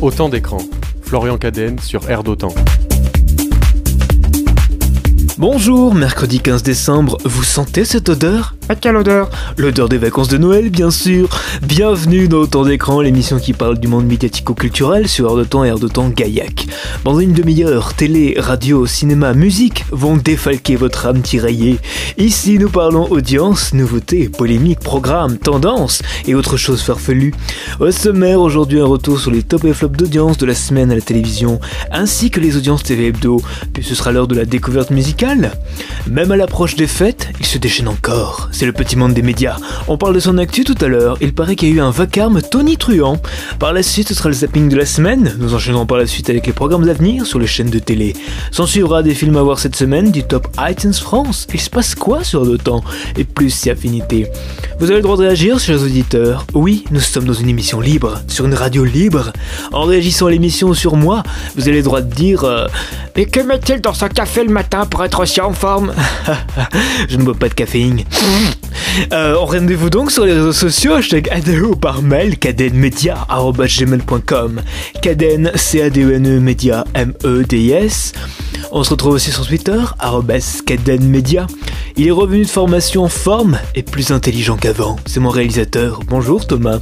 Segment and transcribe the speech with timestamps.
[0.00, 0.58] Autant d'écran.
[1.02, 2.54] Florian Cadenne sur Air d'Autant.
[5.38, 8.54] Bonjour, mercredi 15 décembre, vous sentez cette odeur?
[8.70, 11.28] À quelle odeur L'odeur des vacances de Noël, bien sûr
[11.62, 15.68] Bienvenue dans Autant d'écran, l'émission qui parle du monde médiatico-culturel sur Air de Temps et
[15.68, 16.66] Air de Temps Gaillac.
[17.04, 21.76] Dans une demi-heure, télé, radio, cinéma, musique vont défalquer votre âme tiraillée.
[22.16, 27.34] Ici, nous parlons audience, nouveautés, polémiques, programmes, tendances et autres choses farfelues.
[27.80, 30.94] Au sommaire, aujourd'hui, un retour sur les top et flops d'audience de la semaine à
[30.94, 31.60] la télévision,
[31.92, 33.42] ainsi que les audiences TV Hebdo.
[33.74, 35.52] Puis ce sera l'heure de la découverte musicale
[36.10, 38.48] même à l'approche des fêtes, il se déchaîne encore.
[38.54, 39.56] C'est le petit monde des médias.
[39.88, 41.18] On parle de son actu tout à l'heure.
[41.20, 43.18] Il paraît qu'il y a eu un vacarme tonitruant.
[43.58, 45.34] Par la suite, ce sera le zapping de la semaine.
[45.40, 48.14] Nous enchaînerons par la suite avec les programmes à venir sur les chaînes de télé.
[48.52, 51.48] S'en suivra des films à voir cette semaine, du top iTunes France.
[51.52, 52.84] Il se passe quoi sur le temps
[53.16, 54.28] Et plus si affinité?
[54.78, 56.46] Vous avez le droit de réagir, chers auditeurs.
[56.54, 59.32] Oui, nous sommes dans une émission libre, sur une radio libre.
[59.72, 61.24] En réagissant à l'émission sur moi,
[61.56, 62.68] vous avez le droit de dire euh,
[63.16, 65.92] Mais que met-il dans son café le matin pour être aussi en forme?
[67.08, 68.04] Je ne bois pas de caféine.
[69.12, 74.62] Euh, Rendez-vous donc sur les réseaux sociaux, hashtag ADO par mail, cadenmedia.com.
[75.02, 76.40] Caden, C-A-D-E-N-E,
[76.94, 78.12] M-E-D-I-S.
[78.72, 79.78] On se retrouve aussi sur Twitter,
[80.66, 81.46] cadenmedia.
[81.96, 84.96] Il est revenu de formation en forme et plus intelligent qu'avant.
[85.06, 86.00] C'est mon réalisateur.
[86.08, 86.80] Bonjour Thomas.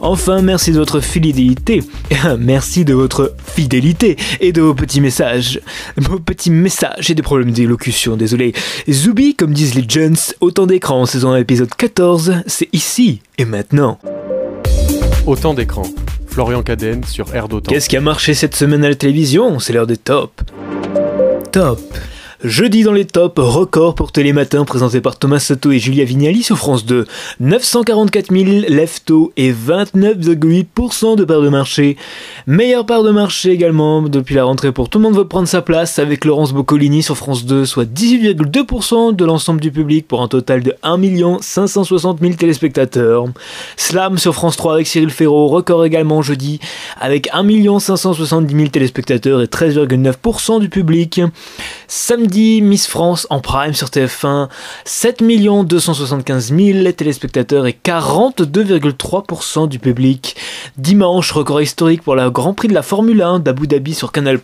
[0.00, 1.82] Enfin, merci de votre fidélité.
[2.38, 5.60] merci de votre fidélité et de vos petits messages.
[5.98, 8.54] Vos petits messages et des problèmes d'élocution, désolé.
[8.90, 14.00] Zoubi, comme disent les Jones, autant d'écran, saison 1, épisode 14, c'est ici et maintenant.
[15.24, 15.84] Autant d'écran.
[16.26, 17.70] Florian Cadenne sur Air d'Autant.
[17.70, 19.60] Qu'est-ce qui a marché cette semaine à la télévision?
[19.60, 20.34] C'est l'heure des tops.
[21.52, 21.80] Top
[22.44, 26.58] Jeudi dans les tops, record pour Télématin présenté par Thomas Soto et Julia Vignali sur
[26.58, 27.06] France 2.
[27.40, 31.96] 944 000 lefto et 29,8% de part de marché.
[32.46, 35.62] Meilleure part de marché également depuis la rentrée pour Tout le monde veut prendre sa
[35.62, 40.28] place avec Laurence Boccolini sur France 2, soit 18,2% de l'ensemble du public pour un
[40.28, 43.24] total de 1 560 000 téléspectateurs.
[43.78, 46.60] Slam sur France 3 avec Cyril Ferraud, record également jeudi
[47.00, 51.22] avec 1 570 000 téléspectateurs et 13,9% du public.
[51.88, 54.48] Samedi Miss France en prime sur TF1,
[54.84, 60.36] 7 275 000 téléspectateurs et 42,3% du public.
[60.76, 64.40] Dimanche, record historique pour le Grand Prix de la Formule 1 d'Abu Dhabi sur Canal+.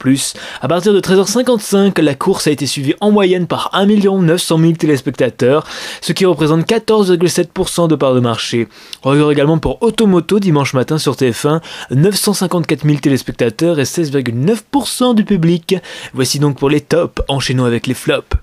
[0.60, 4.72] À partir de 13h55, la course a été suivie en moyenne par 1 900 000
[4.72, 5.66] téléspectateurs,
[6.00, 8.68] ce qui représente 14,7% de part de marché.
[9.02, 15.74] Record également pour Automoto dimanche matin sur TF1, 954 000 téléspectateurs et 16,9% du public.
[16.14, 18.36] Voici donc pour les tops, enchaînons avec les flops.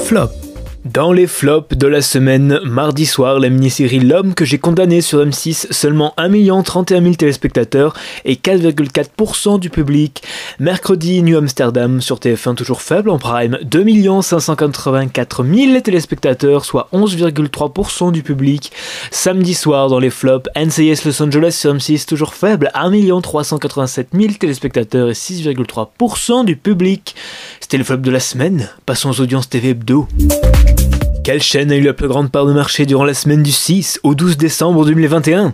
[0.00, 0.49] Flop.
[0.86, 5.22] Dans les flops de la semaine, mardi soir, la mini-série L'homme que j'ai condamné sur
[5.22, 10.22] M6, seulement 1 31 000 téléspectateurs et 4,4% du public.
[10.58, 18.10] Mercredi, New Amsterdam sur TF1 toujours faible en prime, 2 584 000 téléspectateurs, soit 11,3%
[18.10, 18.72] du public.
[19.10, 24.32] Samedi soir, dans les flops, NCIS Los Angeles sur M6 toujours faible, 1 387 000
[24.32, 27.14] téléspectateurs et 6,3% du public.
[27.60, 28.70] C'était le flop de la semaine.
[28.86, 30.08] Passons aux audiences TV hebdo.
[31.30, 34.00] Quelle chaîne a eu la plus grande part de marché durant la semaine du 6
[34.02, 35.52] au 12 décembre 2021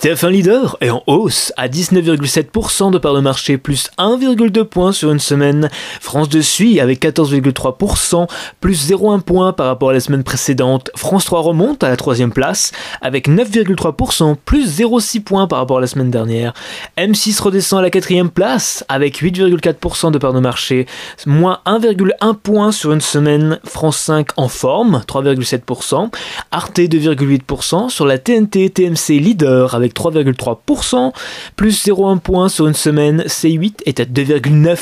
[0.00, 5.12] TF1 leader est en hausse à 19,7% de part de marché, plus 1,2 points sur
[5.12, 5.68] une semaine.
[6.00, 8.26] France 2 suit avec 14,3%,
[8.60, 10.90] plus 0,1 point par rapport à la semaine précédente.
[10.96, 12.72] France 3 remonte à la troisième place
[13.02, 16.54] avec 9,3%, plus 0,6 points par rapport à la semaine dernière.
[16.96, 20.86] M6 redescend à la quatrième place avec 8,4% de part de marché,
[21.26, 23.58] moins 1,1 point sur une semaine.
[23.64, 26.10] France 5 en forme, 3,7%,
[26.50, 31.12] Arte 2,8%, sur la TNT TMC leader avec 3,3%,
[31.56, 34.78] plus 0,1 point sur une semaine, C8 est à 2,9.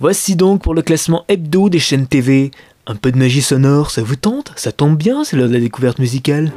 [0.00, 2.50] Voici donc pour le classement hebdo des chaînes TV.
[2.86, 4.52] Un peu de magie sonore, ça vous tente?
[4.56, 6.52] Ça tombe bien, c'est l'heure de la découverte musicale.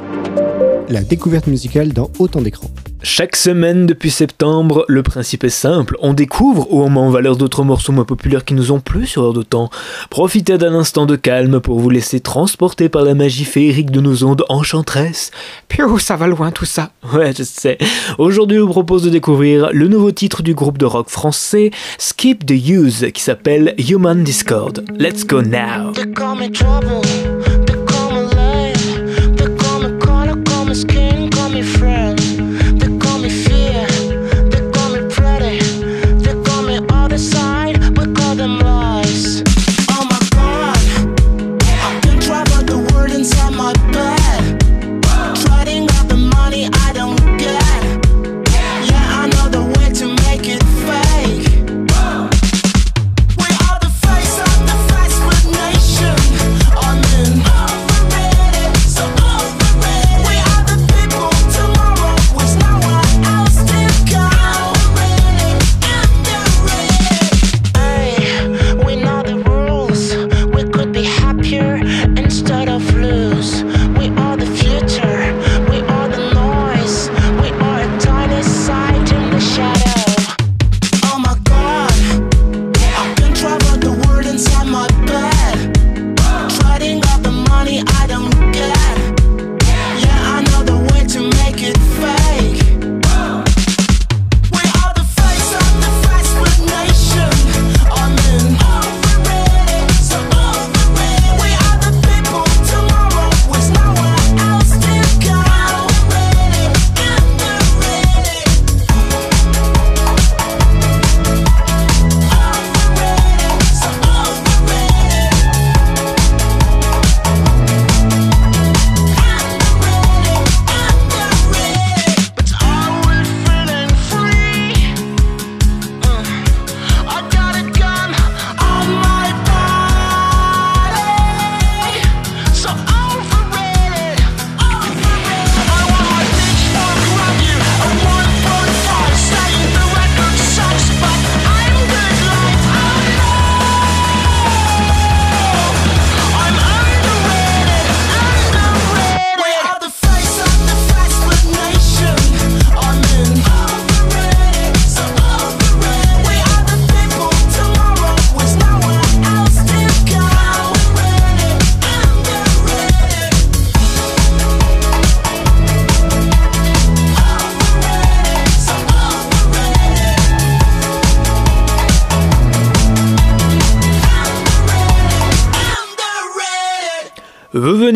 [0.89, 2.71] La découverte musicale dans autant d'écrans.
[3.03, 7.35] Chaque semaine depuis septembre, le principe est simple, on découvre ou on met en valeur
[7.35, 9.69] d'autres morceaux moins populaires qui nous ont plu sur Heure de Temps.
[10.09, 14.23] Profitez d'un instant de calme pour vous laisser transporter par la magie féerique de nos
[14.23, 15.31] ondes enchanteresses.
[15.67, 16.91] Piou, ça va loin tout ça.
[17.13, 17.77] Ouais, je sais.
[18.17, 22.45] Aujourd'hui, je vous propose de découvrir le nouveau titre du groupe de rock français Skip
[22.45, 24.83] the Use qui s'appelle Human Discord.
[24.97, 25.93] Let's go now.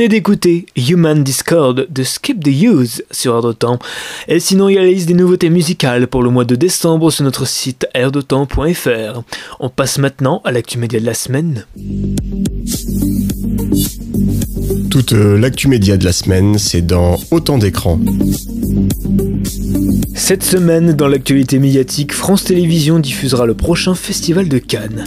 [0.09, 3.79] D'écouter Human Discord de Skip the Use sur Air de Temps.
[4.27, 7.11] Et sinon, il y a la liste des nouveautés musicales pour le mois de décembre
[7.11, 9.21] sur notre site airdetemps.fr.
[9.59, 11.65] On passe maintenant à l'actu média de la semaine.
[14.89, 17.99] Toute euh, l'actu média de la semaine, c'est dans Autant d'écrans.
[20.29, 25.05] Cette semaine, dans l'actualité médiatique, France Télévisions diffusera le prochain Festival de Cannes.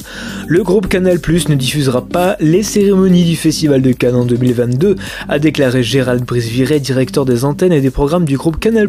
[0.49, 4.92] Le groupe Canal Plus ne diffusera pas les cérémonies du Festival de Cannes en 2022,
[5.29, 8.89] a déclaré Gérald Brisviret, directeur des antennes et des programmes du groupe Canal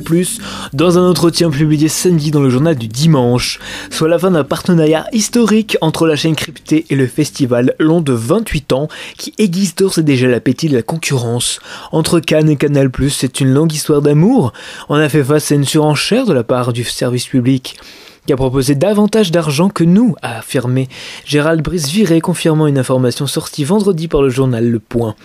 [0.73, 3.59] dans un entretien publié samedi dans le journal du dimanche.
[3.89, 8.13] Soit la fin d'un partenariat historique entre la chaîne cryptée et le festival long de
[8.13, 11.59] 28 ans, qui aiguise d'ores et déjà l'appétit de la concurrence.
[11.91, 14.53] Entre Cannes et Canal c'est une longue histoire d'amour.
[14.89, 17.77] On a fait face à une surenchère de la part du service public
[18.25, 20.87] qui a proposé davantage d'argent que nous, a affirmé
[21.25, 25.15] Gérald Brice-Viré, confirmant une information sortie vendredi par le journal Le Point.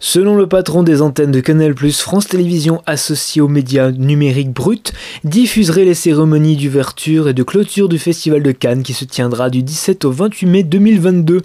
[0.00, 4.92] Selon le patron des antennes de Canal+, France Télévisions associée aux médias numériques bruts
[5.24, 9.62] diffuserait les cérémonies d'ouverture et de clôture du Festival de Cannes qui se tiendra du
[9.62, 11.42] 17 au 28 mai 2022.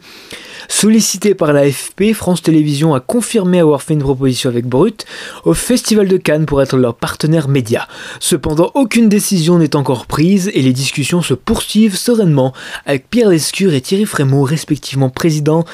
[0.67, 5.05] Sollicité par l'AFP, France Télévisions a confirmé avoir fait une proposition avec Brut
[5.45, 7.87] au Festival de Cannes pour être leur partenaire média.
[8.19, 12.53] Cependant, aucune décision n'est encore prise et les se poursuivent sereinement
[12.85, 15.65] avec Pierre Lescure et Thierry Frémaux, respectivement président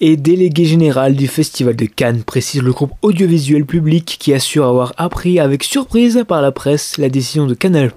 [0.00, 4.92] et délégué général du Festival de Cannes, précise le groupe audiovisuel public qui assure avoir
[4.96, 7.90] appris avec surprise par la presse la décision de Canal+.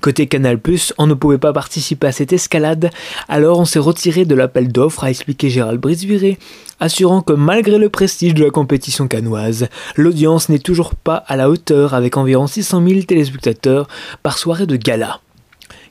[0.00, 0.60] Côté Canal+,
[0.98, 2.90] on ne pouvait pas participer à cette escalade,
[3.28, 6.38] alors on s'est retiré de l'appel d'offres, a expliqué Gérald Brisviré,
[6.80, 11.48] assurant que malgré le prestige de la compétition canoise, l'audience n'est toujours pas à la
[11.48, 13.88] hauteur avec environ 600 000 téléspectateurs
[14.22, 15.20] par soirée de gala.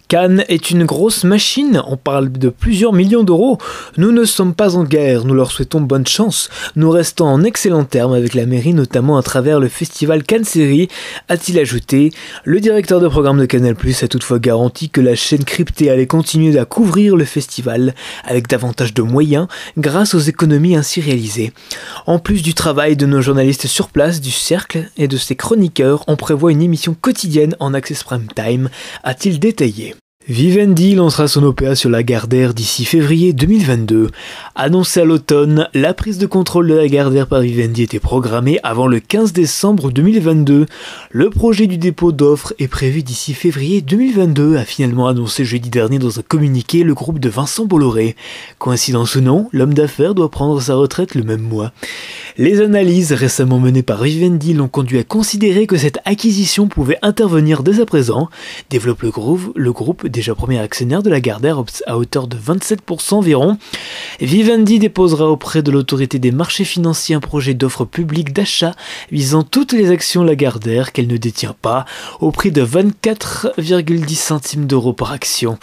[0.08, 3.58] Cannes est une grosse machine, on parle de plusieurs millions d'euros.
[3.98, 6.50] Nous ne sommes pas en guerre, nous leur souhaitons bonne chance.
[6.76, 10.46] Nous restons en excellent terme avec la mairie, notamment à travers le festival Cannes
[11.28, 12.12] a-t-il ajouté.
[12.44, 16.58] Le directeur de programme de Canal a toutefois garanti que la chaîne cryptée allait continuer
[16.60, 19.48] à couvrir le festival avec davantage de moyens
[19.78, 21.54] grâce aux économies ainsi réalisées.
[22.06, 26.04] En plus du travail de nos journalistes sur place, du cercle et de ses chroniqueurs,
[26.08, 28.70] on prévoit une émission quotidienne en Access Prime Time,
[29.04, 29.96] a-t-il détaillé.
[30.28, 34.10] Vivendi lancera son OPA sur la Gardère d'ici février 2022.
[34.56, 38.88] Annoncé à l'automne, la prise de contrôle de la Gardère par Vivendi était programmée avant
[38.88, 40.66] le 15 décembre 2022.
[41.12, 46.00] Le projet du dépôt d'offres est prévu d'ici février 2022, a finalement annoncé jeudi dernier
[46.00, 48.16] dans un communiqué le groupe de Vincent Bolloré.
[48.58, 51.72] Coïncidence ou non, l'homme d'affaires doit prendre sa retraite le même mois.
[52.40, 57.62] Les analyses récemment menées par Vivendi l'ont conduit à considérer que cette acquisition pouvait intervenir
[57.62, 58.28] dès à présent,
[58.72, 63.16] développe le groupe, le groupe déjà premier actionnaire de la Gardère à hauteur de 27%
[63.16, 63.58] environ.
[64.22, 68.72] Vivendi déposera auprès de l'autorité des marchés financiers un projet d'offre publique d'achat
[69.12, 71.84] visant toutes les actions Lagardère qu'elle ne détient pas
[72.22, 75.60] au prix de 24,10 centimes d'euros par action.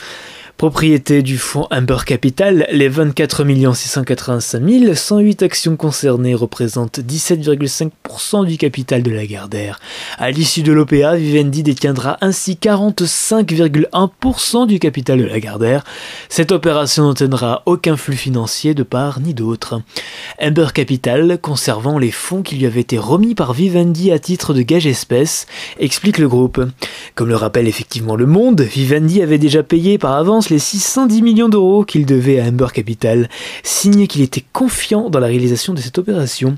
[0.56, 3.44] Propriété du fonds Amber Capital, les 24
[3.74, 9.80] 685 108 actions concernées représentent 17,5% du capital de la Gardère.
[10.18, 15.82] À l'issue de l'OPA, Vivendi détiendra ainsi 45,1% du capital de la Gardère.
[16.28, 19.82] Cette opération n'entraînera aucun flux financier de part ni d'autre.
[20.40, 24.62] Amber Capital, conservant les fonds qui lui avaient été remis par Vivendi à titre de
[24.62, 25.48] gage espèce,
[25.80, 26.64] explique le groupe.
[27.16, 31.48] Comme le rappelle effectivement le monde, Vivendi avait déjà payé par avance les 610 millions
[31.48, 33.28] d'euros qu'il devait à Amber Capital,
[33.62, 36.56] signé qu'il était confiant dans la réalisation de cette opération.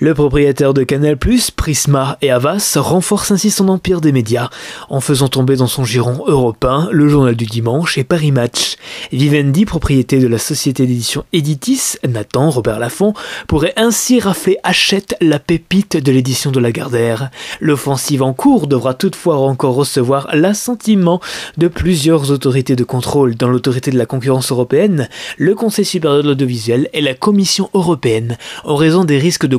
[0.00, 1.16] Le propriétaire de Canal+,
[1.56, 4.48] Prisma et Havas renforce ainsi son empire des médias
[4.90, 8.76] en faisant tomber dans son giron européen le journal du dimanche et Paris Match.
[9.10, 13.12] Vivendi, propriété de la société d'édition Editis, Nathan Robert Laffont,
[13.48, 17.30] pourrait ainsi rafler Hachette la pépite de l'édition de Lagardère.
[17.60, 21.20] L'offensive en cours devra toutefois encore recevoir l'assentiment
[21.56, 26.28] de plusieurs autorités de contrôle dans l'autorité de la concurrence européenne, le Conseil supérieur de
[26.28, 29.56] l'audiovisuel et la Commission européenne, en raison des risques de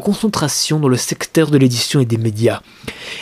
[0.80, 2.62] dans le secteur de l'édition et des médias.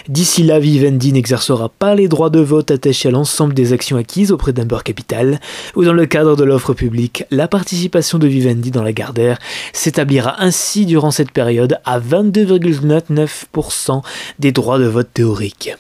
[0.07, 4.31] D'ici là, Vivendi n'exercera pas les droits de vote attachés à l'ensemble des actions acquises
[4.31, 5.39] auprès d'Amber Capital,
[5.75, 9.39] ou dans le cadre de l'offre publique, la participation de Vivendi dans la Gardère
[9.73, 14.01] s'établira ainsi durant cette période à 22,99%
[14.39, 15.75] des droits de vote théoriques.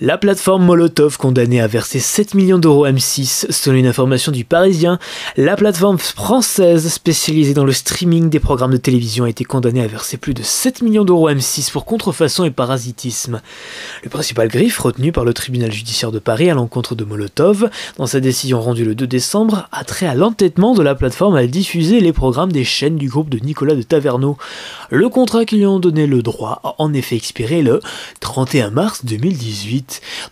[0.00, 4.44] La plateforme Molotov condamnée à verser 7 millions d'euros à M6 selon une information du
[4.44, 4.98] Parisien.
[5.36, 9.86] La plateforme française spécialisée dans le streaming des programmes de télévision a été condamnée à
[9.86, 13.40] verser plus de 7 millions d'euros à M6 pour contrefaçon et parasitisme.
[14.02, 18.06] Le principal griffe retenu par le tribunal judiciaire de Paris à l'encontre de Molotov dans
[18.06, 22.00] sa décision rendue le 2 décembre a trait à l'entêtement de la plateforme à diffuser
[22.00, 24.38] les programmes des chaînes du groupe de Nicolas de Taverneau.
[24.90, 27.78] Le contrat qui lui ont donné le droit a en effet expiré le
[28.18, 29.83] 31 mars 2018.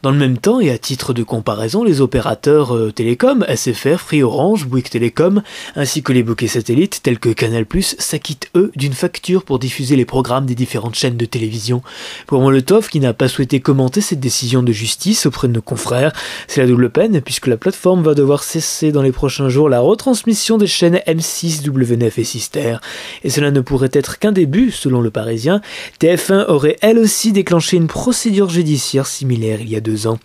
[0.02, 4.23] Dans le même temps, et à titre de comparaison, les opérateurs euh, télécoms, SFR, Free
[4.23, 5.42] Orange, Bouygues Télécom,
[5.76, 7.66] ainsi que les bouquets satellites tels que Canal+,
[7.99, 11.82] s'acquittent eux d'une facture pour diffuser les programmes des différentes chaînes de télévision.
[12.26, 16.12] Pour Molotov, qui n'a pas souhaité commenter cette décision de justice auprès de nos confrères,
[16.49, 19.80] c'est la double peine puisque la plateforme va devoir cesser dans les prochains jours la
[19.80, 22.76] retransmission des chaînes M6, W9 et Sister.
[23.25, 25.61] Et cela ne pourrait être qu'un début, selon le Parisien.
[26.00, 30.18] TF1 aurait elle aussi déclenché une procédure judiciaire similaire il y a deux ans.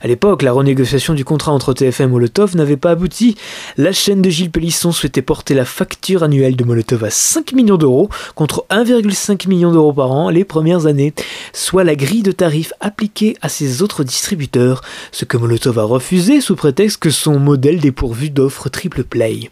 [0.00, 3.36] À l'époque, la renégociation du contrat entre TF1 et Molotov n'avait pas abouti.
[3.76, 7.76] La chaîne de Gilles Pélisson souhaitait porter la facture annuelle de Molotov à 5 millions
[7.76, 11.12] d'euros contre 1,5 million d'euros par an les premières années,
[11.52, 16.40] soit la grille de tarifs appliquée à ses autres distributeurs, ce que Molotov a refusé
[16.40, 19.50] sous prétexte que son modèle dépourvu d'offres triple play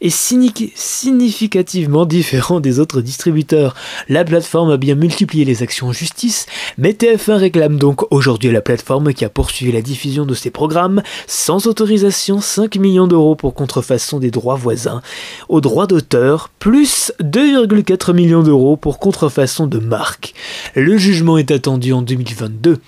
[0.00, 3.74] est significativement différent des autres distributeurs.
[4.08, 6.46] La plateforme a bien multiplié les actions en justice,
[6.76, 10.50] mais TF1 réclame donc aujourd'hui à la plateforme qui a poursuivi la diffusion de ses
[10.50, 15.00] programmes sans autorisation 5 millions d'euros pour contrefaçon des droits voisins,
[15.48, 20.34] aux droits d'auteur, plus 2,4 millions d'euros pour contrefaçon de marque.
[20.74, 22.78] Le jugement est attendu en 2022.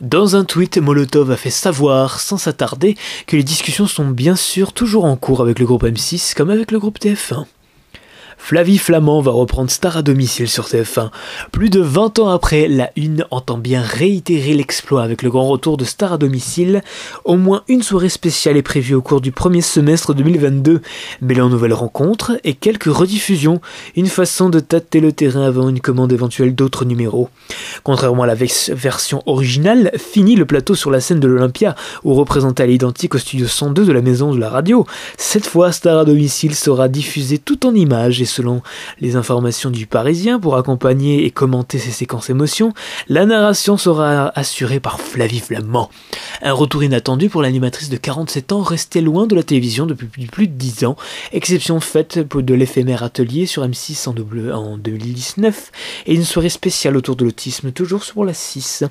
[0.00, 4.72] Dans un tweet, Molotov a fait savoir, sans s'attarder, que les discussions sont bien sûr
[4.72, 7.44] toujours en cours avec le groupe M6 comme avec le groupe TF1.
[8.38, 11.10] Flavie Flamand va reprendre Star à domicile sur TF1.
[11.52, 15.76] Plus de 20 ans après, la Une entend bien réitérer l'exploit avec le grand retour
[15.76, 16.82] de Star à domicile.
[17.24, 20.80] Au moins une soirée spéciale est prévue au cours du premier semestre 2022,
[21.20, 23.60] mêlant nouvelles rencontres et quelques rediffusions,
[23.96, 27.28] une façon de tâter le terrain avant une commande éventuelle d'autres numéros.
[27.82, 32.62] Contrairement à la version originale, fini le plateau sur la scène de l'Olympia, où représenté
[32.62, 34.86] à l'identique au studio 102 de la maison de la radio.
[35.18, 38.62] Cette fois, Star à domicile sera diffusé tout en images selon
[39.00, 42.72] les informations du Parisien, pour accompagner et commenter ces séquences émotions,
[43.08, 45.90] la narration sera assurée par Flavie Flamand.
[46.42, 50.46] Un retour inattendu pour l'animatrice de 47 ans restée loin de la télévision depuis plus
[50.46, 50.96] de 10 ans,
[51.32, 55.72] exception faite de l'éphémère atelier sur M6 en, en 2019
[56.06, 58.84] et une soirée spéciale autour de l'autisme toujours sur la 6.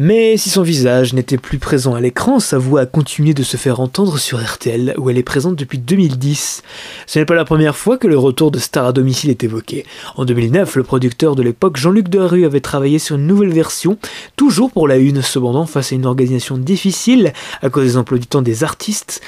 [0.00, 3.56] Mais si son visage n'était plus présent à l'écran, sa voix a continué de se
[3.56, 6.62] faire entendre sur RTL, où elle est présente depuis 2010.
[7.08, 9.84] Ce n'est pas la première fois que le retour de Star à domicile est évoqué.
[10.14, 13.98] En 2009, le producteur de l'époque, Jean-Luc Delarue, avait travaillé sur une nouvelle version,
[14.36, 18.28] toujours pour la une, cependant face à une organisation difficile à cause des emplois du
[18.28, 19.20] temps des artistes.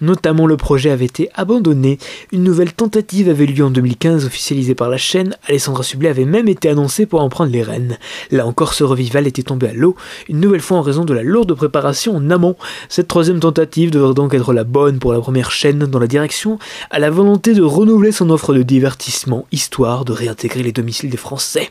[0.00, 1.98] Notamment, le projet avait été abandonné.
[2.32, 5.36] Une nouvelle tentative avait lieu en 2015, officialisée par la chaîne.
[5.48, 7.98] Alessandra Sublet avait même été annoncée pour en prendre les rênes.
[8.30, 9.96] Là encore, ce revival était tombé à l'eau,
[10.28, 12.56] une nouvelle fois en raison de la lourde préparation en amont.
[12.88, 16.58] Cette troisième tentative devrait donc être la bonne pour la première chaîne dans la direction
[16.90, 21.16] à la volonté de renouveler son offre de divertissement, histoire de réintégrer les domiciles des
[21.16, 21.70] Français.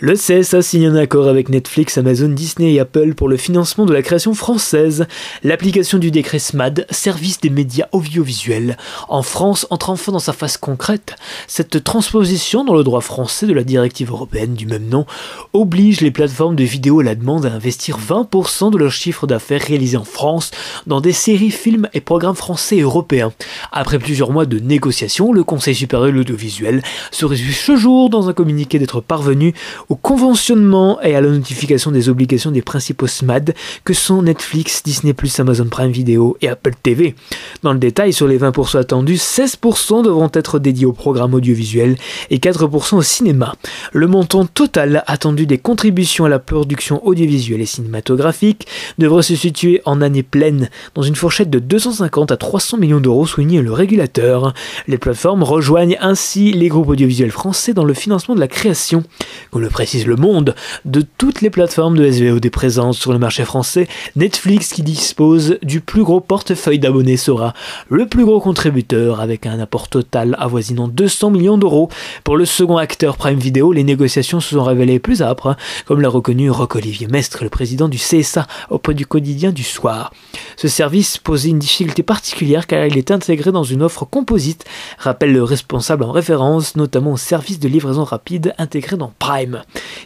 [0.00, 3.92] Le CSA signe un accord avec Netflix, Amazon, Disney et Apple pour le financement de
[3.92, 5.06] la création française.
[5.42, 8.76] L'application du décret SMAD, service des médias audiovisuels,
[9.08, 11.16] en France entre enfin dans sa phase concrète.
[11.46, 15.06] Cette transposition dans le droit français de la directive européenne du même nom
[15.52, 19.62] oblige les plateformes de vidéo à la demande à investir 20% de leur chiffre d'affaires
[19.62, 20.50] réalisé en France
[20.86, 23.32] dans des séries, films et programmes français et européens.
[23.72, 28.28] Après plusieurs mois de négociations, le Conseil supérieur de l'audiovisuel se réjouit ce jour dans
[28.28, 29.47] un communiqué d'être parvenu
[29.88, 35.14] au conventionnement et à la notification des obligations des principaux SMAD que sont Netflix, Disney+,
[35.38, 37.14] Amazon Prime Video et Apple TV.
[37.62, 41.96] Dans le détail, sur les 20% attendus, 16% devront être dédiés au programme audiovisuel
[42.30, 43.54] et 4% au cinéma.
[43.92, 48.66] Le montant total attendu des contributions à la production audiovisuelle et cinématographique
[48.98, 53.26] devrait se situer en année pleine dans une fourchette de 250 à 300 millions d'euros,
[53.26, 54.54] souligne le régulateur.
[54.86, 59.02] Les plateformes rejoignent ainsi les groupes audiovisuels français dans le financement de la création.
[59.50, 60.54] Comme le précise Le Monde,
[60.84, 65.80] de toutes les plateformes de SVOD présentes sur le marché français, Netflix, qui dispose du
[65.80, 67.54] plus gros portefeuille d'abonnés, sera
[67.88, 71.88] le plus gros contributeur avec un apport total avoisinant 200 millions d'euros.
[72.24, 76.08] Pour le second acteur Prime Video, les négociations se sont révélées plus âpres, comme l'a
[76.08, 80.12] reconnu Roc-Olivier Mestre, le président du CSA, auprès du quotidien du soir.
[80.56, 84.64] Ce service posait une difficulté particulière car il est intégré dans une offre composite,
[84.98, 89.27] rappelle le responsable en référence, notamment au service de livraison rapide intégré dans Prime.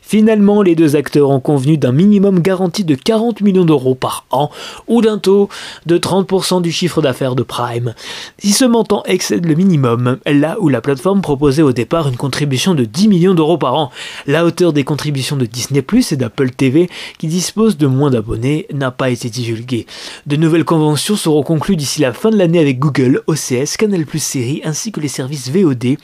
[0.02, 4.50] Finalement, les deux acteurs ont convenu d'un minimum garanti de 40 millions d'euros par an
[4.88, 5.48] ou d'un taux
[5.86, 7.94] de 30% du chiffre d'affaires de Prime.
[8.38, 12.74] Si ce montant excède le minimum, là où la plateforme proposait au départ une contribution
[12.74, 13.90] de 10 millions d'euros par an,
[14.26, 18.66] la hauteur des contributions de Disney Plus et d'Apple TV, qui disposent de moins d'abonnés,
[18.72, 19.86] n'a pas été divulguée.
[20.26, 24.22] De nouvelles conventions seront conclues d'ici la fin de l'année avec Google, OCS, Canal Plus
[24.22, 25.96] Série ainsi que les services VOD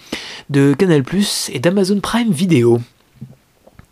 [0.50, 2.80] de Canal Plus et d'Amazon Prime Video.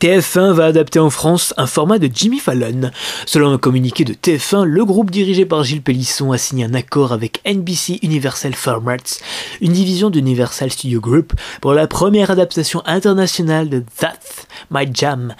[0.00, 2.90] TF1 va adapter en France un format de Jimmy Fallon.
[3.24, 7.12] Selon un communiqué de TF1, le groupe dirigé par Gilles Pélisson a signé un accord
[7.12, 9.20] avec NBC Universal Formats,
[9.62, 11.32] une division d'Universal Studio Group,
[11.62, 15.34] pour la première adaptation internationale de That's My Jam.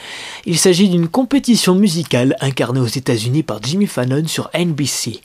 [0.46, 5.20] Il s'agit d'une compétition musicale incarnée aux États-Unis par Jimmy Fallon sur NBC.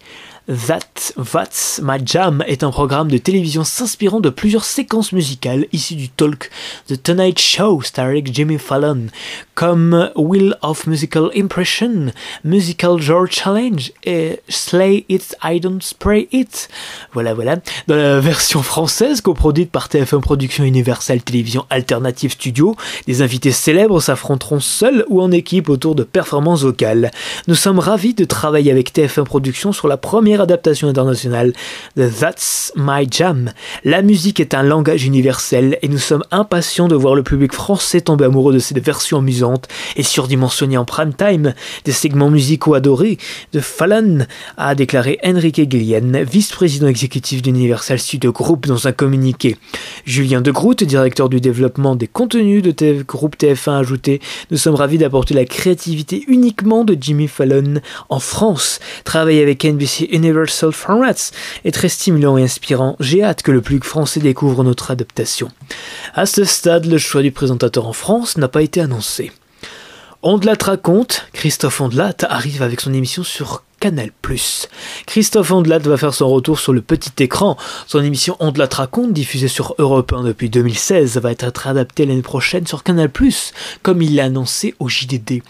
[0.47, 5.95] That That's My Jam est un programme de télévision s'inspirant de plusieurs séquences musicales issues
[5.95, 6.49] du talk
[6.88, 9.08] The Tonight Show starring Jimmy Fallon,
[9.54, 12.12] comme Wheel of Musical Impression,
[12.43, 16.69] Musical George Challenge et Slay It, I Don't Spray It.
[17.13, 17.58] Voilà, voilà.
[17.88, 22.75] Dans la version française, coproduite par TF1 Productions Universal Télévision Alternative Studio,
[23.06, 27.12] des invités célèbres s'affronteront seuls ou en équipe autour de performances vocales.
[27.47, 31.54] Nous sommes ravis de travailler avec TF1 Productions sur la première adaptation internationale
[31.95, 33.51] de That's My Jam.
[33.84, 38.01] La musique est un langage universel et nous sommes impatients de voir le public français
[38.01, 41.54] tomber amoureux de cette version amusante et surdimensionnée en prime time
[41.86, 43.17] des segments musicaux adorés
[43.54, 44.25] de Fallon,
[44.58, 49.58] a déclaré Enrique Guillen, vice-président exécutif d'Universal Studio Group dans un communiqué.
[50.06, 54.75] Julien de Groot, directeur du développement des contenus de TF Groupe TF1 ajouté, nous sommes
[54.75, 58.80] ravis d'apporter la créativité uniquement de Jimmy Fallon en France.
[59.04, 61.31] Travailler avec NBC Universal Formats
[61.65, 62.95] est très stimulant et inspirant.
[62.99, 65.49] J'ai hâte que le public français découvre notre adaptation.
[66.13, 69.31] À ce stade, le choix du présentateur en France n'a pas été annoncé.
[70.21, 74.12] Ondelat raconte, Christophe Ondelat arrive avec son émission sur Canal+.
[75.08, 77.58] Christophe Ondelat va faire son retour sur le petit écran.
[77.88, 82.67] Son émission Ondelat raconte, diffusée sur Europe 1 depuis 2016, va être adaptée l'année prochaine
[82.67, 83.10] sur Canal+,
[83.82, 85.41] comme il l'a annoncé au JDD.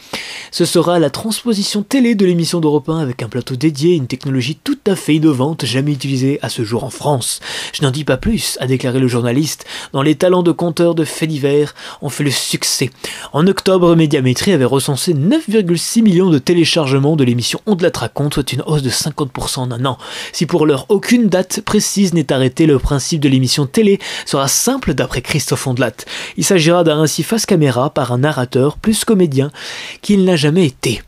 [0.50, 4.58] Ce sera la transposition télé de l'émission d'Europe 1 avec un plateau dédié, une technologie
[4.63, 7.41] tout à fait innovante, jamais utilisée à ce jour en France.
[7.74, 11.04] Je n'en dis pas plus, a déclaré le journaliste, dans les talents de conteurs de
[11.04, 12.91] faits divers ont fait le succès.
[13.34, 18.62] En octobre, Médiamétrie avait recensé 9,6 millions de téléchargements de l'émission Ondelat raconte soit une
[18.65, 19.97] hausse de 50% en un an.
[20.34, 24.93] Si pour l'heure aucune date précise n'est arrêtée, le principe de l'émission télé sera simple
[24.93, 25.93] d'après Christophe Ondelat.
[26.38, 29.49] Il s'agira d'un récit face caméra par un narrateur plus comédien
[30.01, 31.01] qu'il n'a jamais été.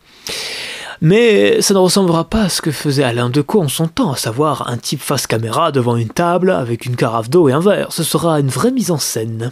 [1.01, 4.17] Mais ça ne ressemblera pas à ce que faisait Alain Decaux en son temps, à
[4.17, 7.91] savoir un type face caméra devant une table avec une carafe d'eau et un verre.
[7.91, 9.51] Ce sera une vraie mise en scène.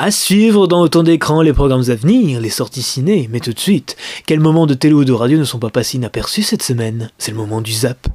[0.00, 3.58] À suivre dans autant d'écrans les programmes à venir, les sorties ciné, mais tout de
[3.58, 7.10] suite, quels moments de télé ou de radio ne sont pas passés inaperçus cette semaine?
[7.18, 8.06] C'est le moment du zap.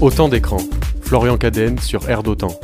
[0.00, 0.66] Autant d'écrans.
[1.00, 2.58] Florian Cadenne sur Air d'Autant.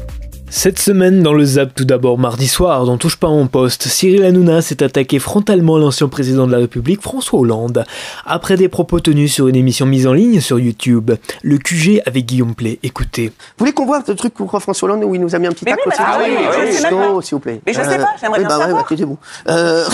[0.56, 4.22] Cette semaine, dans le Zap, tout d'abord mardi soir, dont touche pas mon poste, Cyril
[4.22, 7.84] Hanouna s'est attaqué frontalement à l'ancien président de la République, François Hollande,
[8.24, 11.10] après des propos tenus sur une émission mise en ligne sur YouTube,
[11.42, 12.78] le QG avec Guillaume Play.
[12.84, 13.26] Écoutez.
[13.26, 15.52] Vous voulez qu'on voit le truc pour François Hollande où il nous a mis un
[15.52, 17.60] petit tacle oui, ah oui, s'il vous plaît.
[17.66, 19.18] Mais je sais pas, j'aimerais oui, bien bah, ouais, savoir.
[19.44, 19.52] bah.
[19.52, 19.84] Euh,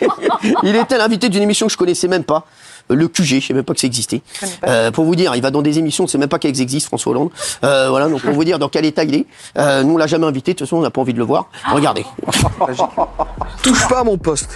[0.62, 2.46] il était l'invité d'une émission que je connaissais même pas.
[2.90, 4.20] Le QG, je sais même pas que ça existait.
[4.40, 4.46] pas.
[4.68, 6.88] Euh, pour vous dire, il va dans des émissions, on sait même pas qu'elles existent,
[6.88, 7.30] François Hollande.
[7.64, 9.26] Euh, voilà, donc pour vous dire dans quel état il est.
[9.56, 11.24] Euh, nous, on l'a jamais invité, de toute façon, on n'a pas envie de le
[11.24, 11.46] voir.
[11.72, 12.04] Regardez.
[13.62, 14.50] Touche pas à mon poste.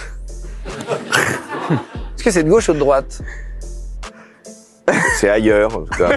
[0.67, 3.21] Est-ce que c'est de gauche ou de droite?
[5.19, 5.75] C'est ailleurs.
[5.77, 6.09] en tout cas.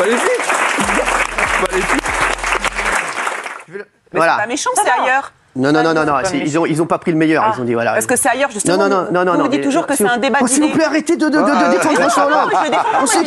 [0.00, 0.46] Magnifique
[1.70, 2.02] Magnifique
[3.68, 3.78] Mais
[4.12, 4.34] Voilà.
[4.36, 5.32] c'est pas méchant, c'est ailleurs.
[5.56, 7.60] Non, non, non, non, non, ils ont, ils ont pas pris le meilleur, Ah, ils
[7.62, 7.92] ont dit voilà.
[7.92, 8.76] Parce que c'est ailleurs, justement.
[8.76, 9.32] Non, non, non, non, non.
[9.32, 11.16] Vous non, vous dites mais- toujours que c'est un débat Oh, S'il vous plaît, arrêtez
[11.16, 11.98] de, de, de, de Ah, défendre.
[12.00, 12.50] François Hollande.
[13.02, 13.18] On sait.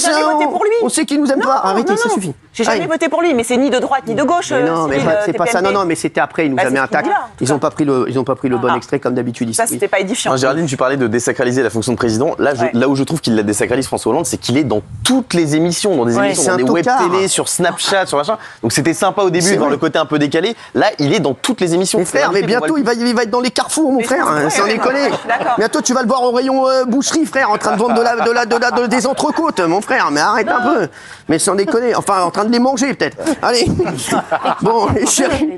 [0.84, 1.60] On sait qu'il nous aime pas.
[1.64, 2.34] Arrêtez, non, ça suffit.
[2.54, 2.88] J'ai jamais Allez.
[2.88, 4.52] voté pour lui, mais c'est ni de droite ni de gauche.
[4.52, 5.62] Mais euh, non, mais c'est pas ça.
[5.62, 6.46] Non, non, mais c'était après.
[6.46, 7.06] Il nous a mis un tac.
[7.06, 7.12] dit
[7.42, 7.54] Ils cas.
[7.54, 8.76] ont pas pris le, ils ont pas pris le bon Ah.
[8.78, 9.54] extrait comme d'habitude.
[9.56, 10.36] Ça, c'était pas édifiant.
[10.36, 12.36] Géraldine, tu parlais de désacraliser la fonction de président.
[12.40, 12.54] Là,
[12.88, 15.96] où je trouve qu'il la désacralise François Hollande, c'est qu'il est dans toutes les émissions,
[15.96, 18.38] dans des émissions, dans des web télé, sur Snapchat, sur machin.
[18.62, 19.76] Donc c'était sympa au début C'est de voir vrai.
[19.76, 20.56] le côté un peu décalé.
[20.76, 22.00] Là, il est dans toutes les émissions.
[22.20, 24.28] Frère, mais bientôt il va, il va être dans les carrefours, mon frère.
[24.50, 25.10] Sans déconner.
[25.58, 28.02] Bientôt tu vas le voir au rayon euh, boucherie, frère, en train de vendre de
[28.02, 30.10] la, de la, de la, de- des entrecôtes, mon frère.
[30.12, 30.88] Mais arrête un peu.
[31.28, 31.96] Mais sans déconner.
[31.96, 33.18] Enfin, en train de les manger, peut-être.
[33.42, 33.66] Allez.
[34.62, 35.58] Bon, les chéris.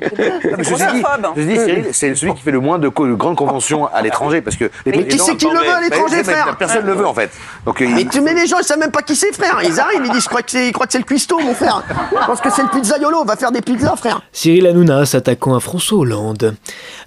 [0.58, 4.56] Je dit, Cyril, c'est celui qui fait le moins de, grandes conventions à l'étranger parce
[4.56, 4.66] que.
[4.86, 7.14] les- Mais qui c'est qui le veut à l'étranger, frère Personne ne le veut en
[7.14, 7.32] fait.
[7.66, 9.60] Donc, euh, Mais tu mets les gens, ils savent même pas qui c'est, frère.
[9.64, 11.54] Ils arrivent, ils disent, je crois que c'est, ils croient que c'est le cuistot, mon
[11.54, 11.84] frère.
[12.20, 13.20] Je pense que c'est le pizzaiolo.
[13.22, 14.22] On va faire des pizzas, frère.
[14.32, 16.51] Cyril Hanouna s'attaquant à François Hollande.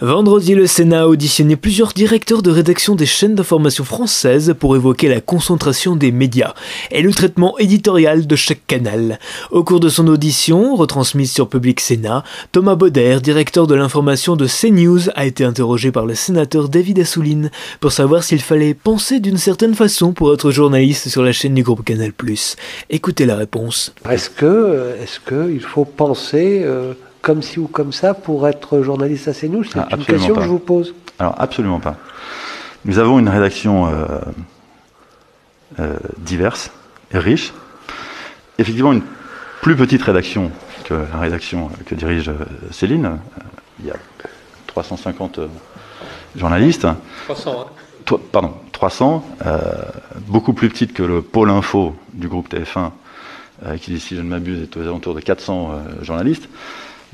[0.00, 5.08] Vendredi, le Sénat a auditionné plusieurs directeurs de rédaction des chaînes d'information françaises pour évoquer
[5.08, 6.54] la concentration des médias
[6.90, 9.18] et le traitement éditorial de chaque canal.
[9.50, 14.46] Au cours de son audition, retransmise sur Public Sénat, Thomas Bauder, directeur de l'information de
[14.46, 19.38] CNews, a été interrogé par le sénateur David Assouline pour savoir s'il fallait penser d'une
[19.38, 22.12] certaine façon pour être journaliste sur la chaîne du groupe Canal+.
[22.90, 23.94] Écoutez la réponse.
[24.08, 26.94] Est-ce que, il faut penser euh,
[27.24, 30.40] comme ci ou comme ça pour être journaliste à CNews C'est Ah, une question pas.
[30.40, 30.94] que je vous pose.
[31.18, 31.96] Alors absolument pas.
[32.84, 34.18] Nous avons une rédaction euh,
[35.80, 36.70] euh, diverse
[37.12, 37.52] et riche.
[38.58, 39.02] Effectivement, une
[39.62, 40.52] plus petite rédaction
[40.84, 42.34] que la rédaction que dirige euh,
[42.70, 43.18] Céline.
[43.80, 43.94] Il y a
[44.66, 45.46] 350 euh,
[46.36, 46.86] journalistes.
[47.24, 47.66] 300,
[48.04, 49.58] Toi- pardon, 300, euh,
[50.26, 52.90] beaucoup plus petite que le pôle info du groupe TF1,
[53.64, 56.50] euh, qui, si je ne m'abuse, est aux alentours de 400 euh, journalistes.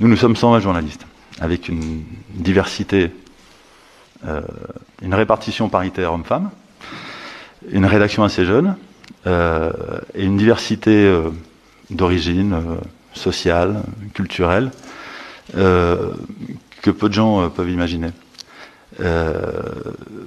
[0.00, 1.06] Nous, nous sommes 120 journalistes,
[1.42, 3.12] avec une diversité,
[4.26, 4.40] euh,
[5.02, 6.48] une répartition paritaire homme-femme,
[7.70, 8.76] une rédaction assez jeune,
[9.26, 9.70] euh,
[10.14, 11.28] et une diversité euh,
[11.90, 12.78] d'origine
[13.12, 13.82] sociale,
[14.14, 14.70] culturelle,
[15.52, 18.08] que peu de gens peuvent imaginer.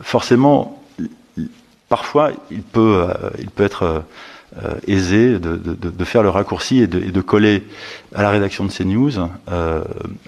[0.02, 0.84] Forcément,
[1.90, 3.08] parfois, il peut,
[3.40, 4.04] il peut être
[4.62, 7.64] euh, aisé de, de- de- faire le raccourci et de, de coller
[8.14, 9.12] à la rédaction de CNews
[9.52, 9.84] euh,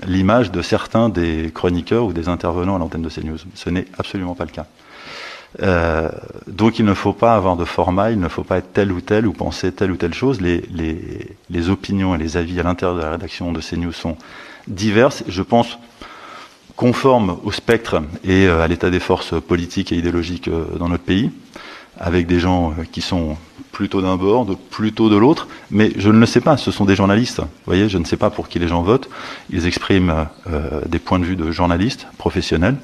[0.08, 3.38] l'image de certains des chroniqueurs ou des intervenants à l'antenne de CNews.
[3.54, 4.66] Ce n'est absolument pas le cas.
[5.62, 6.10] Euh,
[6.48, 9.00] donc il ne faut pas avoir de format, il ne faut pas être tel ou
[9.00, 10.42] tel ou penser telle ou telle chose.
[10.42, 14.18] Les, les, les opinions et les avis à l'intérieur de la rédaction de CNews sont
[14.68, 15.24] diverses.
[15.28, 15.78] Je pense
[16.76, 21.04] conformes au spectre et euh, à l'état des forces politiques et idéologiques euh, dans notre
[21.04, 21.32] pays,
[22.00, 23.38] avec des gens euh, qui sont
[23.72, 26.96] plutôt d'un bord, plutôt de l'autre, mais je ne le sais pas, ce sont des
[26.96, 27.42] journalistes.
[27.66, 29.10] Voyez, je ne sais pas pour qui les gens votent.
[29.50, 32.78] Ils expriment euh, des points de vue de journalistes professionnels,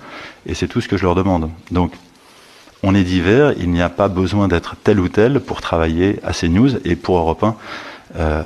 [0.45, 1.49] et c'est tout ce que je leur demande.
[1.71, 1.93] Donc,
[2.83, 6.33] on est divers, il n'y a pas besoin d'être tel ou tel pour travailler à
[6.33, 7.55] CNews et pour Europe 1.
[8.15, 8.43] Euh,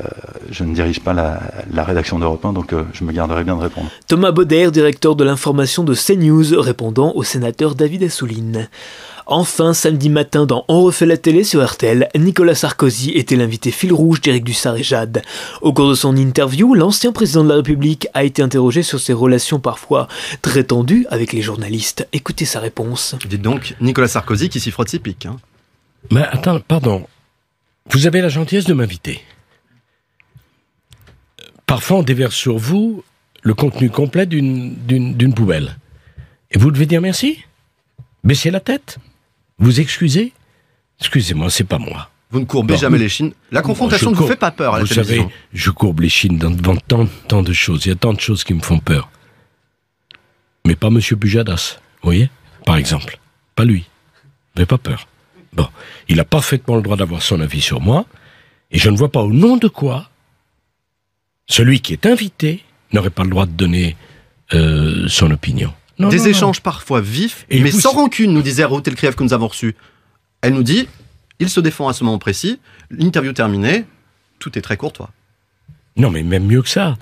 [0.51, 1.39] je ne dirige pas la,
[1.71, 3.89] la rédaction d'Europe 1, donc euh, je me garderai bien de répondre.
[4.07, 8.67] Thomas Bauder, directeur de l'information de CNews, répondant au sénateur David Assouline.
[9.27, 13.91] Enfin, samedi matin dans On refait la télé sur RTL, Nicolas Sarkozy était l'invité fil
[13.91, 15.23] rouge d'Éric Dussard et Jade.
[15.61, 19.13] Au cours de son interview, l'ancien président de la République a été interrogé sur ses
[19.13, 20.07] relations parfois
[20.43, 22.07] très tendues avec les journalistes.
[22.13, 23.15] Écoutez sa réponse.
[23.27, 25.25] Dites donc, Nicolas Sarkozy qui s'y frotte ses pics.
[25.25, 25.37] Hein.
[26.11, 27.07] Mais attends, pardon.
[27.89, 29.21] Vous avez la gentillesse de m'inviter.
[31.65, 33.03] Parfois, on déverse sur vous
[33.43, 35.77] le contenu complet d'une- d'une d'une poubelle.
[36.51, 37.43] Et vous devez dire merci
[38.23, 38.97] Baissez la tête
[39.59, 40.33] Vous excusez
[40.99, 42.09] Excusez-moi, c'est pas moi.
[42.31, 43.33] Vous ne courbez jamais les chines.
[43.51, 46.37] La confrontation ne vous fait pas peur à la Vous savez, je courbe les chines
[46.37, 47.85] dans- devant tant, tant de choses.
[47.85, 49.09] Il y a tant de choses qui me font peur.
[50.65, 52.29] Mais pas Monsieur Pujadas, vous voyez
[52.65, 53.19] Par exemple.
[53.55, 53.85] Pas lui.
[54.57, 55.07] Mais pas peur.
[55.53, 55.67] Bon,
[56.09, 58.05] il a parfaitement le droit d'avoir son avis sur moi,
[58.71, 60.09] et je ne vois pas au nom de quoi
[61.47, 63.95] celui qui est invité n'aurait pas le droit de donner
[64.53, 65.73] euh, son opinion.
[65.99, 66.29] Non, Des non, non.
[66.29, 69.47] échanges parfois vifs, Et mais vous- sans rancune, nous disait Ruth Elkrieff que nous avons
[69.47, 69.75] reçu.
[70.41, 70.87] Elle nous dit,
[71.39, 72.59] il se défend à ce moment précis,
[72.91, 73.85] l'interview terminée,
[74.39, 75.11] tout est très courtois.
[75.97, 76.97] Non, mais même mieux que ça.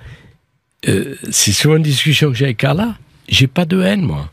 [0.87, 2.95] Euh, c'est sur une discussion que j'ai avec Carla.
[3.27, 4.29] J'ai pas de haine, moi.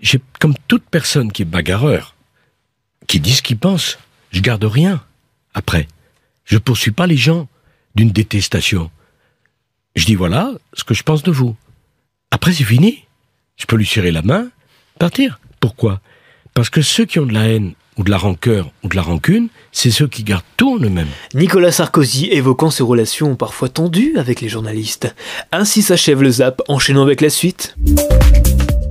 [0.00, 2.14] J'ai, comme toute personne qui est bagarreur,
[3.06, 3.98] qui dit ce qu'il pense,
[4.32, 5.02] je garde rien.
[5.54, 5.86] Après,
[6.44, 7.48] je poursuis pas les gens
[7.94, 8.90] d'une détestation.
[9.96, 11.56] Je dis voilà ce que je pense de vous.
[12.30, 13.04] Après, c'est fini.
[13.56, 14.48] Je peux lui serrer la main,
[14.98, 15.40] partir.
[15.58, 16.00] Pourquoi?
[16.52, 19.00] Parce que ceux qui ont de la haine ou de la rancœur ou de la
[19.00, 21.08] rancune, c'est ceux qui gardent tout en eux-mêmes.
[21.32, 25.14] Nicolas Sarkozy évoquant ses relations parfois tendues avec les journalistes.
[25.50, 27.74] Ainsi s'achève le zap, enchaînant avec la suite.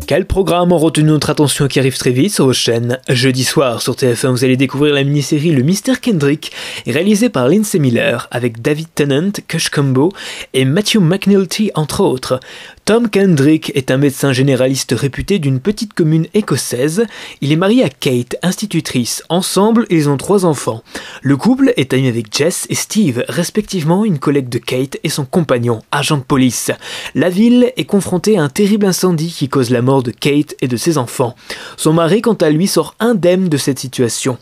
[0.07, 3.81] Quel programme ont retenu notre attention qui arrive très vite sur vos chaînes Jeudi soir
[3.81, 6.51] sur TF1, vous allez découvrir la mini-série Le Mystère Kendrick,
[6.85, 10.11] réalisée par Lindsay Miller avec David Tennant, Kush Combo
[10.53, 12.39] et Matthew McNulty entre autres.
[12.85, 17.07] Tom Kendrick est un médecin généraliste réputé d'une petite commune écossaise.
[17.41, 19.23] Il est marié à Kate, institutrice.
[19.27, 20.83] Ensemble, ils ont trois enfants.
[21.23, 25.25] Le couple est ami avec Jess et Steve, respectivement une collègue de Kate et son
[25.25, 26.69] compagnon, agent de police.
[27.15, 30.67] La ville est confrontée à un terrible incendie qui cause la mort de Kate et
[30.67, 31.35] de ses enfants.
[31.77, 34.37] Son mari, quant à lui, sort indemne de cette situation.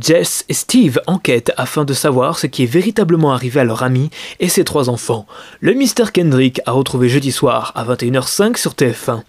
[0.00, 4.08] Jess et Steve enquêtent afin de savoir ce qui est véritablement arrivé à leur ami
[4.40, 5.26] et ses trois enfants.
[5.60, 9.22] Le mystère Kendrick a retrouvé jeudi soir à 21h05 sur TF1.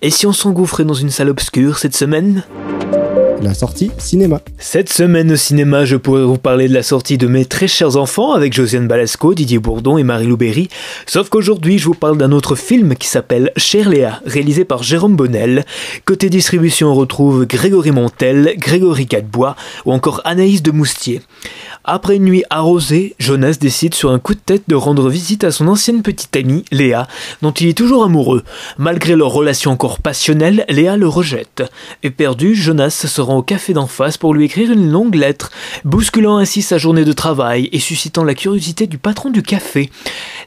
[0.00, 2.44] Et si on s'engouffrait dans une salle obscure cette semaine?
[3.42, 4.40] La sortie cinéma.
[4.58, 7.96] Cette semaine au cinéma, je pourrais vous parler de la sortie de mes très chers
[7.96, 10.68] enfants avec Josiane Balasco, Didier Bourdon et Marie Louberry.
[11.06, 15.16] Sauf qu'aujourd'hui, je vous parle d'un autre film qui s'appelle Cher Léa, réalisé par Jérôme
[15.16, 15.64] Bonnel.
[16.04, 21.20] Côté distribution, on retrouve Grégory Montel, Grégory Cadebois ou encore Anaïs de Moustier.
[21.82, 25.50] Après une nuit arrosée, Jonas décide sur un coup de tête de rendre visite à
[25.50, 27.08] son ancienne petite amie, Léa,
[27.42, 28.44] dont il est toujours amoureux.
[28.78, 31.64] Malgré leur relation encore passionnelle, Léa le rejette.
[32.04, 35.50] Éperdu, Jonas se rend au café d'en face pour lui écrire une longue lettre,
[35.84, 39.90] bousculant ainsi sa journée de travail et suscitant la curiosité du patron du café.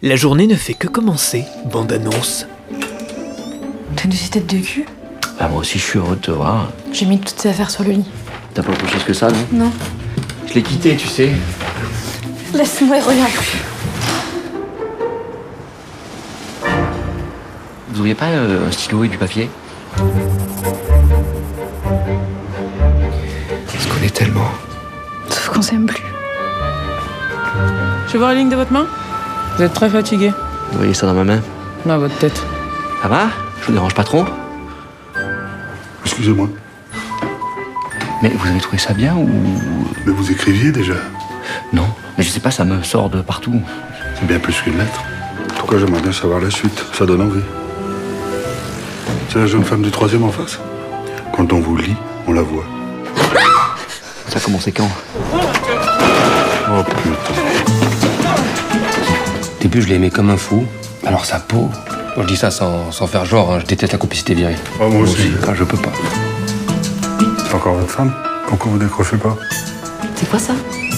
[0.02, 1.45] La journée ne fait que commencer.
[1.65, 2.45] Bande annonce.
[3.95, 4.86] T'as une tête de cul?
[5.39, 6.69] Bah moi aussi je suis heureux de te voir.
[6.91, 8.06] J'ai mis toutes tes affaires sur le lit.
[8.54, 9.65] T'as pas autre chose que ça, non?
[9.65, 9.71] Non.
[10.48, 11.32] Je l'ai quitté, tu sais.
[12.54, 13.32] Laisse-moi et regarde.
[17.89, 19.50] Vous auriez pas euh, un stylo et du papier?
[24.13, 24.50] Tellement.
[25.30, 26.04] Sauf qu'on s'aime plus.
[28.08, 28.86] Je vais voir la ligne de votre main
[29.58, 30.32] Vous êtes très fatigué.
[30.72, 31.41] Vous voyez ça dans ma main
[31.86, 32.41] Non, votre tête.
[33.02, 33.28] Ça va
[33.62, 34.26] Je vous dérange pas trop
[36.06, 36.48] Excusez-moi.
[38.22, 39.30] Mais vous avez trouvé ça bien ou...
[40.06, 40.96] Mais vous écriviez déjà
[41.74, 41.88] Non,
[42.18, 43.60] mais je sais pas, ça me sort de partout.
[44.18, 45.04] C'est bien plus qu'une lettre.
[45.52, 46.86] En tout cas, j'aimerais bien savoir la suite.
[46.94, 47.44] Ça donne envie.
[49.30, 50.60] C'est la jeune femme du troisième en face
[51.36, 51.96] Quand on vous lit,
[52.28, 52.63] on la voit.
[54.36, 54.89] Ça a commencé quand
[56.69, 57.10] Oh putain.
[59.39, 60.65] Au début, je l'aimais comme un fou.
[61.06, 61.69] Alors sa peau.
[62.17, 64.56] Bon, je dis ça sans, sans faire genre, hein, je déteste la complicité virée.
[64.82, 65.32] Oh, moi aussi.
[65.48, 65.91] Ah, je peux pas.
[67.48, 68.12] C'est encore votre femme?
[68.48, 69.38] Pourquoi vous décrochez pas?
[70.15, 70.54] C'est quoi ça?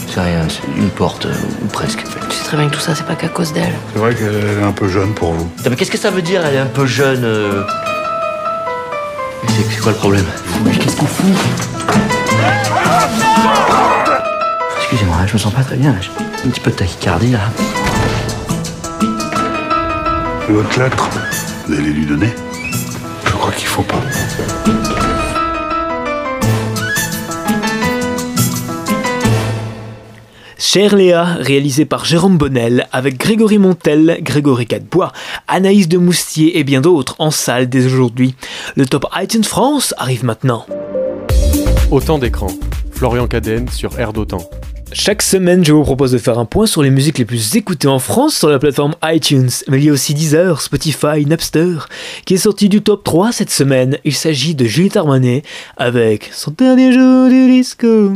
[0.09, 2.03] C'est rien, c'est une porte, euh, ou presque.
[2.29, 3.73] Tu sais très bien que tout ça, c'est pas qu'à cause d'elle.
[3.93, 5.45] C'est vrai qu'elle est un peu jeune pour vous.
[5.45, 7.23] Putain, mais qu'est-ce que ça veut dire Elle est un peu jeune.
[7.23, 7.63] euh?
[9.69, 10.25] C'est quoi le problème?
[10.65, 11.35] Mais qu'est-ce qu'on fout?
[15.27, 15.95] Je me sens pas très bien.
[16.01, 16.09] J'ai
[16.47, 17.41] un petit peu de tachycardie là.
[20.49, 21.09] Et votre lettre
[21.67, 22.29] Vous allez lui donner
[23.25, 24.01] Je crois qu'il faut pas.
[30.57, 35.11] Cher Léa, réalisé par Jérôme Bonnel, avec Grégory Montel, Grégory Cadebois,
[35.47, 38.35] Anaïs de Moustier et bien d'autres en salle dès aujourd'hui.
[38.75, 40.65] Le top iTunes France arrive maintenant.
[41.91, 42.47] Autant d'écran.
[42.91, 44.39] Florian Cadenne sur Air d'Otan.
[44.93, 47.89] Chaque semaine, je vous propose de faire un point sur les musiques les plus écoutées
[47.89, 49.49] en France sur la plateforme iTunes.
[49.67, 51.87] Mais il y a aussi Deezer, Spotify, Napster,
[52.25, 53.97] qui est sorti du top 3 cette semaine.
[54.05, 55.43] Il s'agit de Juliette Armanet
[55.75, 58.13] avec son dernier jour du disco.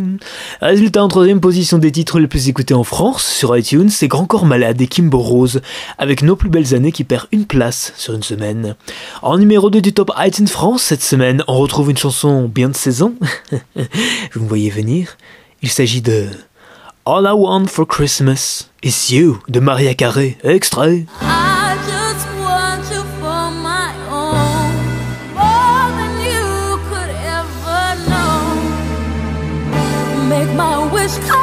[0.61, 4.25] Résultat en troisième position des titres les plus écoutés en France sur iTunes, c'est Grand
[4.25, 5.61] Corps Malade et Kimbo Rose
[5.97, 8.75] avec Nos plus belles années qui perd une place sur une semaine.
[9.21, 12.75] En numéro 2 du top iTunes France cette semaine, on retrouve une chanson bien de
[12.75, 13.15] saison.
[14.33, 15.17] Vous me voyez venir
[15.61, 16.27] Il s'agit de
[17.03, 21.07] All I Want for Christmas is You de Maria Carey, extrait.
[30.29, 31.40] Make my wish come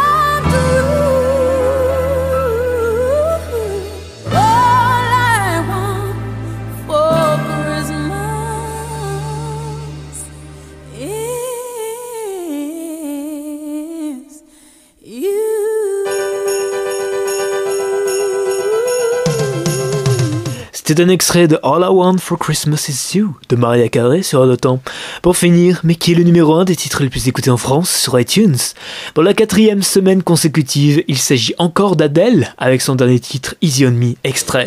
[20.99, 24.45] C'était un extrait de All I Want for Christmas is You de Maria Carey sur
[24.45, 24.81] le temps.
[25.23, 27.89] Pour finir, mais qui est le numéro 1 des titres les plus écoutés en France
[27.89, 28.57] sur iTunes
[29.15, 33.93] Pour la quatrième semaine consécutive, il s'agit encore d'Adèle avec son dernier titre Easy on
[33.93, 34.67] Me, extrait.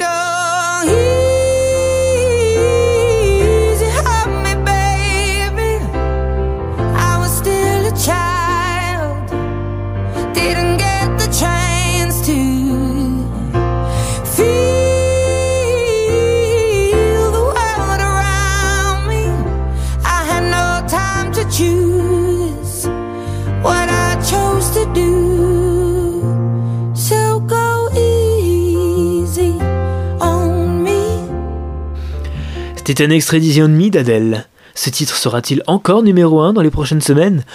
[32.91, 34.47] C'était un extrait d'Easy on d'Adèle.
[34.75, 37.45] Ce titre sera-t-il encore numéro 1 dans les prochaines semaines?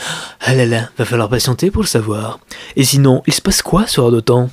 [0.41, 2.41] Ah là là, va falloir patienter pour le savoir.
[2.75, 4.49] Et sinon, il se passe quoi sur Temps?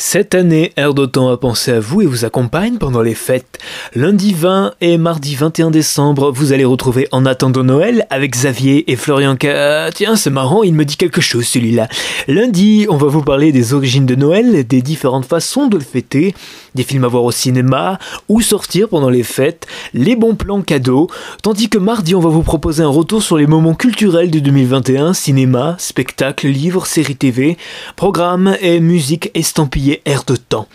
[0.00, 3.58] Cette année, Air d'Otan a pensé à vous et vous accompagne pendant les fêtes.
[3.96, 8.94] Lundi 20 et mardi 21 décembre, vous allez retrouver En attendant Noël avec Xavier et
[8.94, 9.46] Florian K.
[9.46, 11.88] Ah, tiens, c'est marrant, il me dit quelque chose celui-là.
[12.28, 16.32] Lundi, on va vous parler des origines de Noël, des différentes façons de le fêter,
[16.78, 21.08] des films à voir au cinéma ou sortir pendant les fêtes, les bons plans cadeaux.
[21.42, 25.12] Tandis que mardi, on va vous proposer un retour sur les moments culturels de 2021,
[25.12, 27.58] cinéma, spectacles, livres, séries TV,
[27.96, 30.68] programmes et musique estampillée Air de Temps.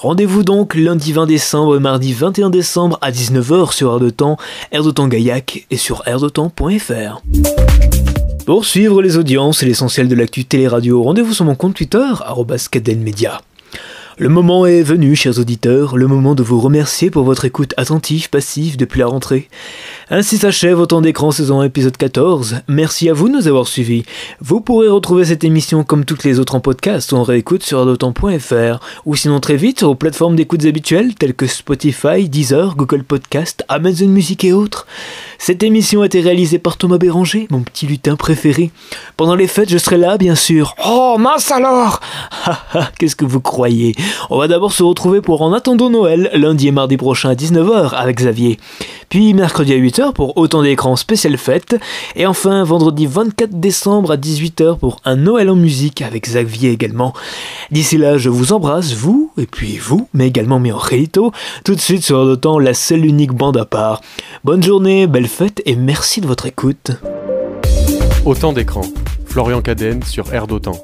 [0.00, 4.36] Rendez-vous donc lundi 20 décembre et mardi 21 décembre à 19h sur Air de Temps,
[4.72, 7.22] Air de Temps Gaillac et sur airdetemps.fr.
[8.44, 12.10] Pour suivre les audiences et l'essentiel de l'actu télé-radio, rendez-vous sur mon compte Twitter,
[12.72, 13.40] @cadenmedia.
[14.16, 18.30] Le moment est venu, chers auditeurs, le moment de vous remercier pour votre écoute attentive,
[18.30, 19.48] passive depuis la rentrée.
[20.08, 22.60] Ainsi s'achève Autant d'écran saison 1, épisode 14.
[22.68, 24.04] Merci à vous de nous avoir suivis.
[24.40, 27.80] Vous pourrez retrouver cette émission comme toutes les autres en podcast ou en réécoute sur
[27.80, 33.64] adotant.fr ou sinon très vite vos plateformes d'écoute habituelles telles que Spotify, Deezer, Google Podcast,
[33.68, 34.86] Amazon Music et autres.
[35.38, 38.70] Cette émission a été réalisée par Thomas Béranger, mon petit lutin préféré.
[39.16, 40.76] Pendant les fêtes, je serai là, bien sûr.
[40.86, 42.00] Oh, mince alors
[42.98, 43.96] Qu'est-ce que vous croyez?
[44.30, 47.94] On va d'abord se retrouver pour En attendant Noël, lundi et mardi prochain à 19h
[47.94, 48.58] avec Xavier.
[49.08, 51.76] Puis mercredi à 8h pour Autant d'écran spécial fête.
[52.16, 57.12] Et enfin, vendredi 24 décembre à 18h pour un Noël en musique avec Xavier également.
[57.70, 61.32] D'ici là, je vous embrasse, vous, et puis vous, mais également Angelito,
[61.64, 64.00] tout de suite sur Autant, la seule unique bande à part.
[64.44, 66.90] Bonne journée, belle fête et merci de votre écoute.
[68.24, 68.82] Autant d'écran.
[69.26, 70.76] Florian Cadenne sur Air d'Otan.